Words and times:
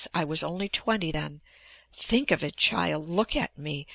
I 0.15 0.23
was 0.23 0.41
only 0.41 0.67
twenty 0.67 1.11
then. 1.11 1.41
Think 1.93 2.31
of 2.31 2.43
it, 2.43 2.55
child! 2.57 3.07
Look 3.07 3.35
at 3.35 3.55
me. 3.55 3.85